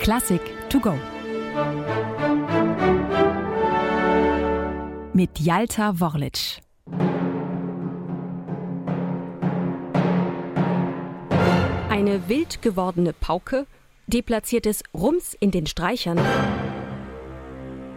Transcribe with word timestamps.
Klassik 0.00 0.40
to 0.68 0.80
go. 0.80 0.94
Mit 5.12 5.38
Jalta 5.38 5.98
Worlic. 6.00 6.60
Eine 11.88 12.28
wild 12.28 12.60
gewordene 12.60 13.12
Pauke, 13.12 13.66
deplatziertes 14.06 14.82
Rums 14.92 15.34
in 15.34 15.50
den 15.50 15.66
Streichern. 15.66 16.18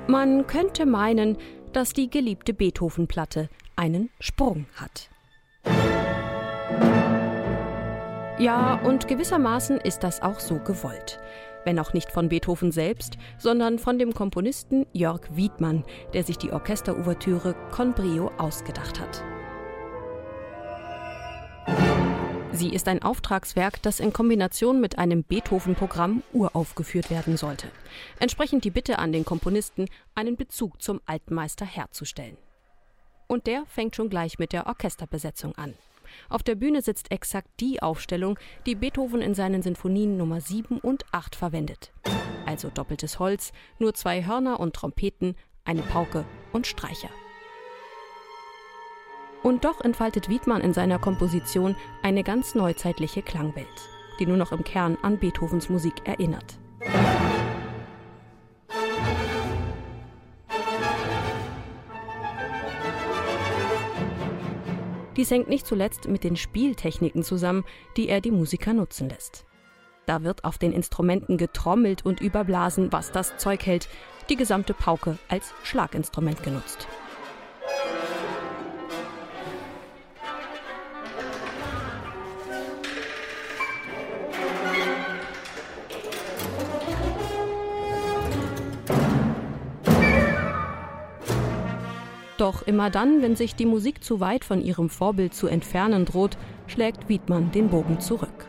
Man 0.07 0.47
könnte 0.47 0.85
meinen, 0.85 1.37
dass 1.73 1.93
die 1.93 2.09
geliebte 2.09 2.53
Beethoven-Platte 2.53 3.49
einen 3.75 4.09
Sprung 4.19 4.65
hat. 4.75 5.09
Ja, 8.39 8.75
und 8.83 9.07
gewissermaßen 9.07 9.79
ist 9.79 10.03
das 10.03 10.21
auch 10.21 10.39
so 10.39 10.59
gewollt. 10.59 11.19
Wenn 11.67 11.79
auch 11.79 11.91
nicht 11.91 12.13
von 12.13 12.29
Beethoven 12.29 12.71
selbst, 12.71 13.17
sondern 13.37 13.77
von 13.77 13.99
dem 13.99 14.13
Komponisten 14.13 14.85
Jörg 14.93 15.19
Wiedmann, 15.31 15.83
der 16.13 16.23
sich 16.23 16.37
die 16.37 16.53
Orchesterouvertüre 16.53 17.55
Con 17.71 17.91
Brio 17.91 18.31
ausgedacht 18.37 19.01
hat. 19.01 19.21
Sie 22.53 22.69
ist 22.69 22.87
ein 22.87 23.03
Auftragswerk, 23.03 23.81
das 23.81 23.99
in 23.99 24.13
Kombination 24.13 24.79
mit 24.79 24.97
einem 24.97 25.25
Beethoven-Programm 25.25 26.23
uraufgeführt 26.31 27.11
werden 27.11 27.35
sollte. 27.35 27.67
Entsprechend 28.21 28.63
die 28.63 28.71
Bitte 28.71 28.97
an 28.97 29.11
den 29.11 29.25
Komponisten, 29.25 29.89
einen 30.15 30.37
Bezug 30.37 30.81
zum 30.81 31.01
Altmeister 31.05 31.65
herzustellen. 31.65 32.37
Und 33.27 33.45
der 33.45 33.65
fängt 33.65 33.97
schon 33.97 34.09
gleich 34.09 34.39
mit 34.39 34.53
der 34.53 34.67
Orchesterbesetzung 34.67 35.53
an. 35.55 35.73
Auf 36.29 36.43
der 36.43 36.55
Bühne 36.55 36.81
sitzt 36.81 37.11
exakt 37.11 37.49
die 37.59 37.81
Aufstellung, 37.81 38.37
die 38.65 38.75
Beethoven 38.75 39.21
in 39.21 39.33
seinen 39.33 39.61
Sinfonien 39.61 40.17
Nummer 40.17 40.41
7 40.41 40.79
und 40.79 41.05
8 41.11 41.35
verwendet. 41.35 41.91
Also 42.45 42.69
doppeltes 42.69 43.19
Holz, 43.19 43.51
nur 43.79 43.93
zwei 43.93 44.25
Hörner 44.25 44.59
und 44.59 44.75
Trompeten, 44.75 45.35
eine 45.65 45.81
Pauke 45.81 46.25
und 46.53 46.65
Streicher. 46.67 47.09
Und 49.43 49.65
doch 49.65 49.81
entfaltet 49.81 50.29
Wiedmann 50.29 50.61
in 50.61 50.73
seiner 50.73 50.99
Komposition 50.99 51.75
eine 52.03 52.23
ganz 52.23 52.55
neuzeitliche 52.55 53.21
Klangwelt, 53.21 53.67
die 54.19 54.25
nur 54.25 54.37
noch 54.37 54.51
im 54.51 54.63
Kern 54.63 54.97
an 55.01 55.19
Beethovens 55.19 55.69
Musik 55.69 55.93
erinnert. 56.05 56.57
Dies 65.17 65.31
hängt 65.31 65.49
nicht 65.49 65.65
zuletzt 65.65 66.07
mit 66.07 66.23
den 66.23 66.35
Spieltechniken 66.35 67.23
zusammen, 67.23 67.65
die 67.97 68.07
er 68.07 68.21
die 68.21 68.31
Musiker 68.31 68.73
nutzen 68.73 69.09
lässt. 69.09 69.45
Da 70.05 70.23
wird 70.23 70.45
auf 70.45 70.57
den 70.57 70.71
Instrumenten 70.71 71.37
getrommelt 71.37 72.05
und 72.05 72.21
überblasen, 72.21 72.93
was 72.93 73.11
das 73.11 73.37
Zeug 73.37 73.65
hält, 73.65 73.89
die 74.29 74.37
gesamte 74.37 74.73
Pauke 74.73 75.17
als 75.27 75.53
Schlaginstrument 75.63 76.43
genutzt. 76.43 76.87
Doch 92.37 92.61
immer 92.61 92.89
dann, 92.91 93.21
wenn 93.21 93.35
sich 93.35 93.55
die 93.55 93.65
Musik 93.65 94.03
zu 94.03 94.19
weit 94.19 94.45
von 94.45 94.61
ihrem 94.61 94.89
Vorbild 94.89 95.33
zu 95.33 95.47
entfernen 95.47 96.05
droht, 96.05 96.37
schlägt 96.67 97.09
Wiedmann 97.09 97.51
den 97.51 97.69
Bogen 97.69 97.99
zurück. 97.99 98.47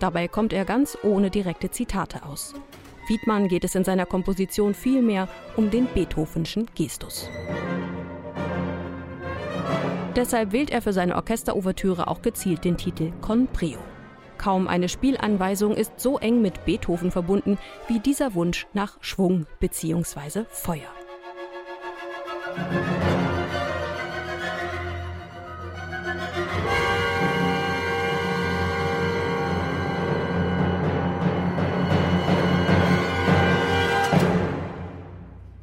Dabei 0.00 0.26
kommt 0.26 0.52
er 0.52 0.64
ganz 0.64 0.98
ohne 1.02 1.30
direkte 1.30 1.70
Zitate 1.70 2.24
aus. 2.24 2.54
Wiedmann 3.06 3.48
geht 3.48 3.64
es 3.64 3.74
in 3.74 3.84
seiner 3.84 4.06
Komposition 4.06 4.74
vielmehr 4.74 5.28
um 5.56 5.70
den 5.70 5.86
Beethovenschen 5.86 6.66
Gestus. 6.74 7.28
Deshalb 10.16 10.52
wählt 10.52 10.70
er 10.70 10.82
für 10.82 10.92
seine 10.92 11.16
Orchesterouvertüre 11.16 12.08
auch 12.08 12.22
gezielt 12.22 12.64
den 12.64 12.76
Titel 12.76 13.12
Con 13.20 13.46
Brio. 13.46 13.78
Kaum 14.38 14.68
eine 14.68 14.88
Spielanweisung 14.88 15.76
ist 15.76 16.00
so 16.00 16.18
eng 16.18 16.42
mit 16.42 16.64
Beethoven 16.64 17.10
verbunden 17.10 17.58
wie 17.88 18.00
dieser 18.00 18.34
Wunsch 18.34 18.66
nach 18.72 18.96
Schwung 19.00 19.46
bzw. 19.60 20.44
Feuer. 20.50 20.90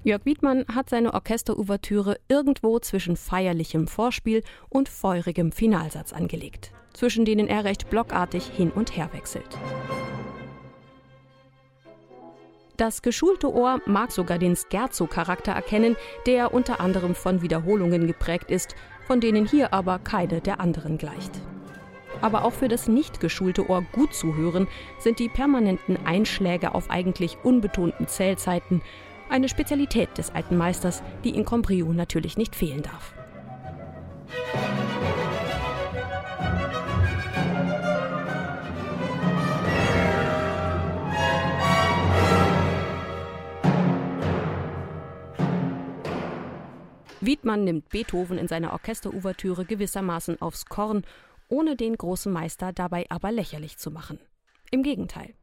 Jörg 0.04 0.26
Wiedmann 0.26 0.66
hat 0.74 0.90
seine 0.90 1.14
Orchesterouvertüre 1.14 2.18
irgendwo 2.28 2.80
zwischen 2.80 3.16
feierlichem 3.16 3.88
Vorspiel 3.88 4.42
und 4.68 4.90
feurigem 4.90 5.52
Finalsatz 5.52 6.12
angelegt, 6.12 6.72
zwischen 6.94 7.24
denen 7.24 7.48
er 7.48 7.66
recht 7.66 7.88
blockartig 7.92 8.46
hin 8.46 8.72
und 8.72 8.98
her 8.98 9.10
wechselt. 9.14 9.60
Das 12.78 13.04
geschulte 13.04 13.54
Ohr 13.54 13.80
mag 13.86 14.12
sogar 14.12 14.40
den 14.40 14.56
Scherzo-Charakter 14.56 15.52
erkennen, 15.52 15.96
der 16.26 16.52
unter 16.52 16.80
anderem 16.80 17.14
von 17.14 17.44
Wiederholungen 17.44 18.08
geprägt 18.08 18.50
ist, 18.50 18.76
von 19.06 19.22
denen 19.22 19.46
hier 19.46 19.72
aber 19.72 20.00
keine 20.00 20.42
der 20.42 20.60
anderen 20.60 20.98
gleicht. 20.98 21.32
Aber 22.22 22.44
auch 22.44 22.54
für 22.54 22.68
das 22.68 22.88
nicht 22.88 23.20
geschulte 23.20 23.70
Ohr 23.70 23.86
gut 23.92 24.16
zu 24.16 24.36
hören, 24.36 24.68
sind 24.98 25.20
die 25.20 25.30
permanenten 25.30 25.98
Einschläge 26.08 26.74
auf 26.74 26.90
eigentlich 26.90 27.38
unbetonten 27.44 28.08
Zählzeiten 28.08 28.82
eine 29.32 29.50
Spezialität 29.50 30.18
des 30.18 30.30
alten 30.36 30.58
Meisters, 30.58 31.02
die 31.24 31.36
in 31.36 31.46
Combrio 31.46 31.94
natürlich 31.94 32.38
nicht 32.38 32.56
fehlen 32.56 32.84
darf. 32.84 33.14
Wiedmann 47.24 47.64
nimmt 47.64 47.90
Beethoven 47.90 48.38
in 48.40 48.48
seiner 48.48 48.74
Orchesterouvertüre 48.74 49.66
gewissermaßen 49.66 50.42
aufs 50.42 50.66
Korn, 50.66 51.04
ohne 51.50 51.76
den 51.76 51.96
großen 51.96 52.32
Meister 52.32 52.74
dabei 52.74 53.06
aber 53.10 53.32
lächerlich 53.32 53.78
zu 53.78 53.92
machen. 53.92 54.20
Im 54.72 54.82
Gegenteil. 54.82 55.36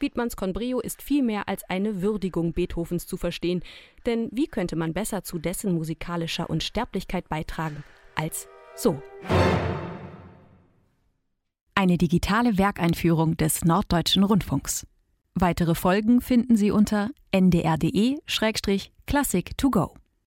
Wiedmanns 0.00 0.36
Conbrio 0.36 0.80
ist 0.80 1.02
viel 1.02 1.22
mehr 1.22 1.48
als 1.48 1.62
eine 1.68 2.02
Würdigung 2.02 2.52
Beethovens 2.52 3.06
zu 3.06 3.16
verstehen, 3.16 3.62
denn 4.06 4.28
wie 4.32 4.46
könnte 4.46 4.76
man 4.76 4.92
besser 4.92 5.24
zu 5.24 5.38
dessen 5.38 5.74
musikalischer 5.74 6.48
Unsterblichkeit 6.48 7.28
beitragen 7.28 7.82
als 8.14 8.46
so? 8.76 9.02
Eine 11.74 11.98
digitale 11.98 12.58
Werkeinführung 12.58 13.36
des 13.36 13.64
Norddeutschen 13.64 14.22
Rundfunks. 14.24 14.86
Weitere 15.34 15.76
Folgen 15.76 16.20
finden 16.20 16.56
Sie 16.56 16.72
unter 16.72 17.10
ndr.de-classic 17.30 19.56
to 19.56 19.70
go. 19.70 19.94